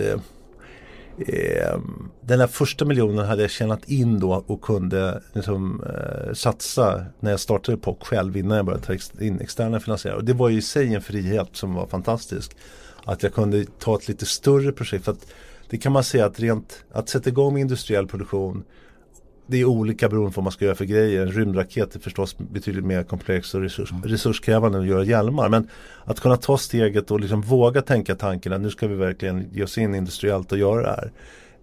[1.18, 1.80] eh,
[2.20, 7.30] den här första miljonen hade jag tjänat in då och kunde liksom, eh, satsa när
[7.30, 10.16] jag startade POC själv innan jag började ta in externa finansiärer.
[10.16, 12.56] Och det var ju i sig en frihet som var fantastisk.
[13.04, 15.04] Att jag kunde ta ett lite större projekt.
[15.04, 15.26] För att
[15.70, 18.64] det kan man säga att rent att sätta igång med industriell produktion
[19.46, 21.22] det är olika beroende på vad man ska göra för grejer.
[21.22, 24.02] En rymdraket är förstås betydligt mer komplex och resurs, mm.
[24.02, 25.48] resurskrävande än att göra hjälmar.
[25.48, 25.68] Men
[26.04, 29.64] att kunna ta steget och liksom våga tänka tanken att nu ska vi verkligen ge
[29.64, 31.12] oss in industriellt och göra det här.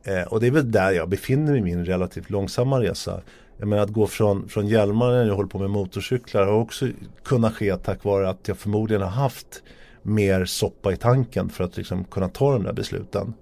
[0.03, 3.21] Eh, och det är väl där jag befinner mig i min relativt långsamma resa.
[3.57, 6.87] Jag menar att gå från, från hjälmar när jag håller på med motorcyklar har också
[7.23, 9.63] kunnat ske tack vare att jag förmodligen har haft
[10.01, 13.33] mer soppa i tanken för att liksom kunna ta de där besluten.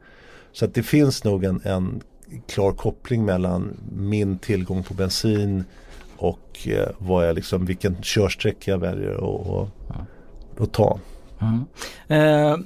[0.51, 2.01] Så att det finns nog en, en
[2.47, 5.63] klar koppling mellan min tillgång på bensin
[6.17, 9.69] och eh, vad jag liksom, vilken körsträcka jag väljer att,
[10.57, 10.99] att ta.
[11.39, 11.65] Mm.
[12.07, 12.57] Eh,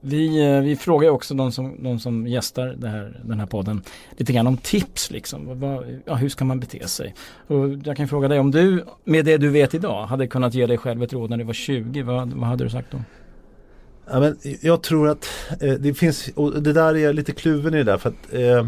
[0.00, 3.82] vi, eh, vi frågar också de som, de som gästar här, den här podden
[4.16, 5.60] lite grann om tips liksom.
[5.60, 7.14] Vad, ja, hur ska man bete sig?
[7.46, 10.66] Och jag kan fråga dig om du med det du vet idag hade kunnat ge
[10.66, 12.02] dig själv ett råd när du var 20.
[12.02, 12.98] Vad, vad hade du sagt då?
[14.12, 15.28] Ja, men jag tror att
[15.60, 18.34] eh, det finns, och det där är jag lite kluven i det där för att
[18.34, 18.66] eh,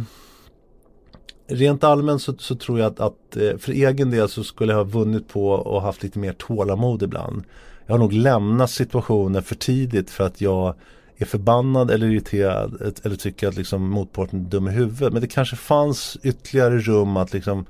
[1.46, 4.78] Rent allmänt så, så, tror jag att, att eh, för egen del så skulle jag
[4.78, 7.44] ha vunnit på och haft lite mer tålamod ibland.
[7.86, 10.74] Jag har nog lämnat situationer för tidigt för att jag
[11.16, 15.12] är förbannad eller irriterad eller tycker att liksom motparten är dum i huvudet.
[15.12, 17.66] Men det kanske fanns ytterligare rum att liksom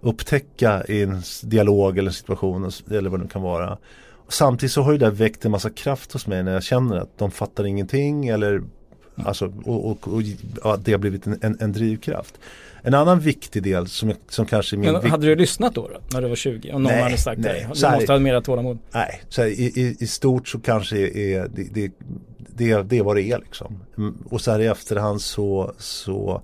[0.00, 3.78] upptäcka i en dialog eller situation eller vad det nu kan vara.
[4.28, 7.18] Samtidigt så har ju det väckt en massa kraft hos mig när jag känner att
[7.18, 8.62] de fattar ingenting eller
[9.16, 10.22] Alltså, och, och, och
[10.64, 12.38] ja, det har blivit en, en, en, drivkraft.
[12.82, 14.92] En annan viktig del som, som kanske är min...
[14.92, 16.72] Men, hade du lyssnat då, då, när du var 20?
[16.72, 17.60] Om någon nej, hade sagt nej.
[17.62, 18.78] Du måste ha mera tålamod.
[18.90, 21.92] Nej, så här, i, i, i, stort så kanske är det, det,
[22.36, 23.80] det, det är vad det är liksom.
[23.98, 26.42] Mm, och så här i efterhand så, så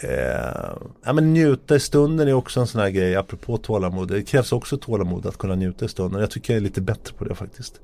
[0.00, 4.08] Eh, ja, men njuta i stunden är också en sån här grej apropå tålamod.
[4.08, 6.20] Det krävs också tålamod att kunna njuta i stunden.
[6.20, 7.80] Jag tycker jag är lite bättre på det faktiskt.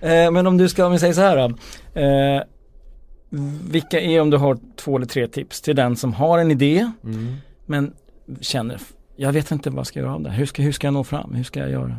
[0.00, 0.26] Mm.
[0.26, 1.54] Eh, men om du ska, om vi säger så här då.
[2.00, 2.42] Eh,
[3.70, 6.90] vilka är om du har två eller tre tips till den som har en idé
[7.04, 7.36] mm.
[7.66, 7.92] men
[8.40, 8.80] känner
[9.20, 10.30] jag vet inte vad jag ska göra av det.
[10.30, 11.34] Hur ska, hur ska jag nå fram?
[11.34, 11.96] Hur ska jag göra?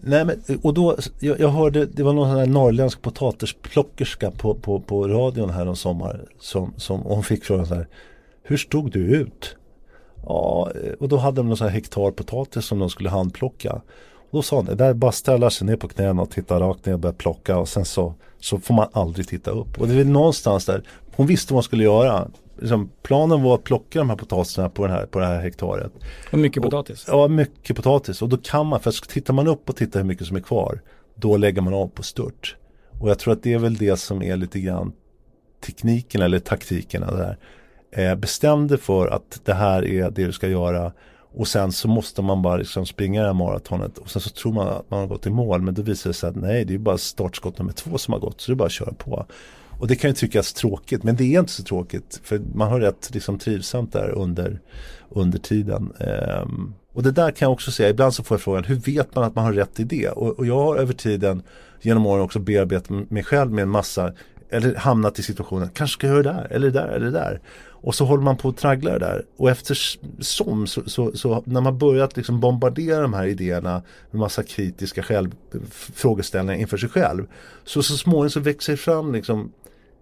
[0.00, 4.54] Nej men och då, jag, jag hörde, det var någon sån här norrländsk potatisplockerska på,
[4.54, 7.86] på, på radion här en sommar som, som och hon fick frågan så här
[8.42, 9.56] hur stod du ut?
[10.26, 13.72] Ja, och då hade de någon sån här hektar potatis som de skulle handplocka.
[14.32, 16.86] Och då sa hon, det är bara ställa sig ner på knäna och titta rakt
[16.86, 19.80] ner och börja plocka och sen så, så får man aldrig titta upp.
[19.80, 20.82] Och det är någonstans där,
[21.16, 22.28] hon visste vad hon skulle göra.
[22.58, 25.92] Liksom, planen var att plocka de här potatisarna på, den här, på det här hektaret.
[26.32, 27.08] Och mycket potatis?
[27.08, 28.22] Och, ja, mycket potatis.
[28.22, 30.80] Och då kan man, för tittar man upp och tittar hur mycket som är kvar,
[31.14, 32.56] då lägger man av på stört.
[33.00, 34.92] Och jag tror att det är väl det som är lite grann
[35.64, 37.38] tekniken eller taktikerna där
[37.92, 40.92] eh, bestäm dig för att det här är det du ska göra
[41.34, 44.52] och sen så måste man bara liksom springa det här maratonet och sen så tror
[44.52, 46.74] man att man har gått i mål men då visar det sig att nej det
[46.74, 49.26] är bara startskott nummer två som har gått så det är bara att köra på.
[49.78, 52.80] Och det kan ju tyckas tråkigt men det är inte så tråkigt för man har
[52.80, 54.60] rätt liksom trivsamt där under,
[55.08, 55.92] under tiden.
[56.42, 59.14] Um, och det där kan jag också säga, ibland så får jag frågan hur vet
[59.14, 60.08] man att man har rätt idé?
[60.08, 61.42] Och, och jag har över tiden
[61.80, 64.12] genom åren också bearbetat mig själv med en massa
[64.50, 67.12] eller hamnat i situationen, kanske ska jag göra det där eller det där eller det
[67.12, 67.40] där.
[67.82, 69.24] Och så håller man på att traggla det där.
[69.36, 74.42] Och eftersom så, så, så, när man börjat liksom bombardera de här idéerna med massa
[74.42, 75.34] kritiska själv,
[75.94, 77.26] frågeställningar inför sig själv.
[77.64, 79.52] Så så småningom så växer det fram liksom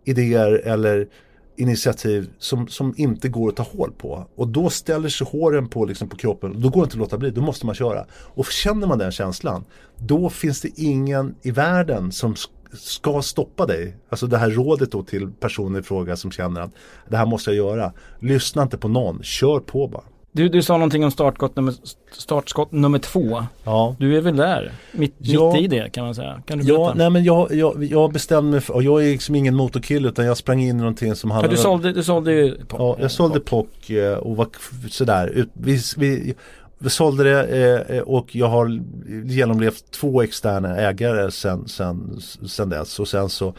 [0.04, 1.08] idéer eller
[1.56, 4.26] initiativ som, som inte går att ta hål på.
[4.34, 6.60] Och då ställer sig håren på, liksom, på kroppen.
[6.60, 8.06] Då går det inte att låta bli, då måste man köra.
[8.12, 9.64] Och känner man den känslan,
[9.96, 12.34] då finns det ingen i världen som
[12.72, 13.96] ska stoppa dig.
[14.08, 16.70] Alltså det här rådet då till personer i fråga som känner att
[17.08, 17.92] det här måste jag göra.
[18.18, 20.02] Lyssna inte på någon, kör på bara.
[20.32, 21.74] Du, du sa någonting om startskott nummer,
[22.12, 23.44] startskott nummer två.
[23.64, 23.96] Ja.
[23.98, 25.52] Du är väl där, mitt, ja.
[25.52, 26.42] mitt i det kan man säga.
[26.46, 26.82] Kan du berätta?
[26.82, 30.08] Ja, nej men jag, jag, jag bestämde mig för, och jag är liksom ingen motorkille
[30.08, 32.80] utan jag sprang in i någonting som handlade ja, du sålde, du sålde ju POC.
[32.80, 34.48] Ja, jag sålde POC eh, och var
[34.88, 35.46] sådär.
[35.52, 36.34] Vi, vi,
[36.82, 38.80] vi sålde det eh, eh, och jag har
[39.24, 43.54] genomlevt två externa ägare sen, sen, sen dess och sen så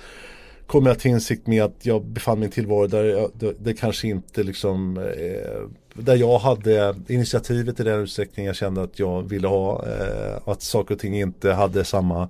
[0.67, 3.53] kom jag till insikt med att jag befann mig i en tillvaro där jag, det,
[3.59, 5.61] det, kanske inte liksom eh,
[5.93, 10.61] där jag hade initiativet i den utsträckning jag kände att jag ville ha eh, att
[10.61, 12.29] saker och ting inte hade samma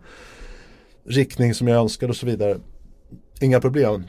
[1.04, 2.58] riktning som jag önskade och så vidare.
[3.39, 4.04] Inga problem.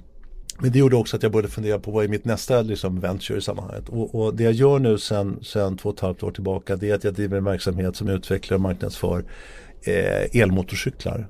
[0.59, 3.39] Men det gjorde också att jag började fundera på vad är mitt nästa liksom, venture
[3.39, 3.89] i sammanhanget.
[3.89, 6.91] Och, och, det jag gör nu sen, sen två och ett halvt år tillbaka det
[6.91, 9.25] är att jag driver en verksamhet som utvecklar och marknadsför
[9.83, 11.29] eh, elmotorcyklar.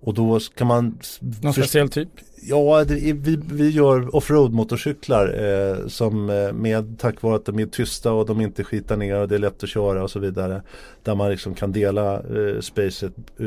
[0.00, 0.98] Och då kan man...
[1.42, 2.08] Någon speciell typ?
[2.42, 7.58] Ja, det, vi, vi gör offroad motorcyklar eh, som eh, med tack vare att de
[7.58, 10.18] är tysta och de inte skitar ner och det är lätt att köra och så
[10.18, 10.62] vidare.
[11.02, 13.46] Där man liksom kan dela eh, spacet eh,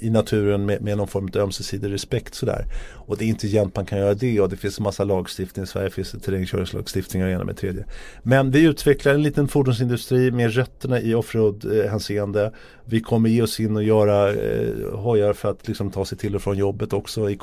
[0.00, 2.64] i naturen med, med någon form av ömsesidig respekt sådär.
[2.94, 5.62] Och det är inte jämt man kan göra det och det finns en massa lagstiftning.
[5.62, 7.84] I Sverige finns det terrängkörningslagstiftning och ena med tredje.
[8.22, 12.52] Men vi utvecklar en liten fordonsindustri med rötterna i offroad eh, hänseende.
[12.84, 16.36] Vi kommer ge oss in och göra eh, hojar för att liksom ta sig till
[16.36, 17.36] och från jobbet också i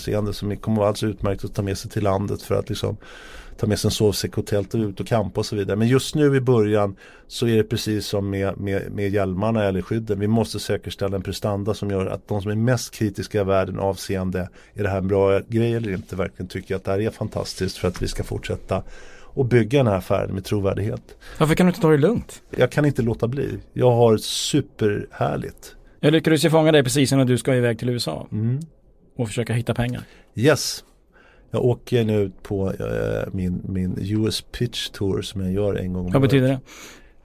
[0.00, 2.96] commuterhänseende som kommer vara alldeles utmärkt att ta med sig till landet för att liksom
[3.56, 5.76] ta med sig en sovsäck och tält och ut och campa och så vidare.
[5.76, 9.82] Men just nu i början så är det precis som med, med, med hjälmarna eller
[9.82, 10.20] skydden.
[10.20, 13.78] Vi måste säkerställa en prestanda som gör att de som är mest kritiska i världen
[13.78, 17.10] avseende är det här en bra grej eller inte verkligen tycker att det här är
[17.10, 18.82] fantastiskt för att vi ska fortsätta
[19.34, 21.02] och bygga den här affären med trovärdighet.
[21.38, 22.42] Varför kan du inte ta det lugnt?
[22.50, 23.58] Jag kan inte låta bli.
[23.72, 25.76] Jag har superhärligt.
[26.00, 28.26] Jag lyckades ju fånga dig precis när du ska iväg till USA.
[28.32, 28.60] Mm.
[29.16, 30.02] Och försöka hitta pengar.
[30.34, 30.84] Yes.
[31.50, 36.06] Jag åker nu på äh, min, min US Pitch Tour som jag gör en gång
[36.06, 36.60] om Vad betyder det?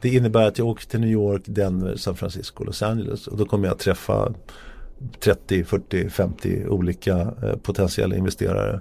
[0.02, 3.46] Det innebär att jag åker till New York, Denver, San Francisco, Los Angeles och då
[3.46, 4.34] kommer jag träffa
[5.20, 8.74] 30, 40, 50 olika eh, potentiella investerare.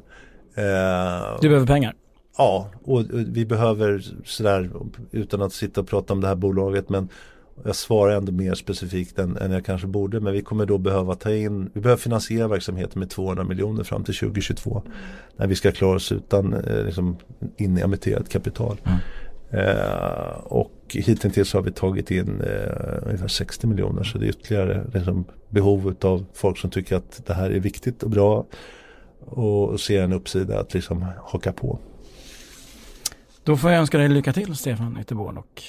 [0.55, 1.95] Eh, du behöver pengar?
[2.39, 4.71] Ja, och vi behöver sådär
[5.11, 7.09] utan att sitta och prata om det här bolaget men
[7.65, 11.15] jag svarar ändå mer specifikt än, än, jag kanske borde men vi kommer då behöva
[11.15, 14.83] ta in, vi behöver finansiera verksamheten med 200 miljoner fram till 2022.
[15.37, 17.17] När vi ska klara oss utan eh, liksom,
[17.57, 18.81] inemitterat kapital.
[18.85, 18.99] Mm.
[19.51, 24.85] Eh, och hittills har vi tagit in eh, ungefär 60 miljoner så det är ytterligare
[24.95, 28.47] liksom, behov av folk som tycker att det här är viktigt och bra
[29.21, 31.79] och se en uppsida att liksom haka på.
[33.45, 35.63] Då får jag önska dig lycka till Stefan Ytterborn och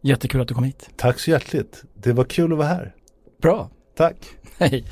[0.00, 0.90] jättekul att du kom hit.
[0.96, 1.82] Tack så hjärtligt.
[1.94, 2.94] Det var kul att vara här.
[3.42, 3.70] Bra.
[3.96, 4.16] Tack.
[4.58, 4.84] Hej.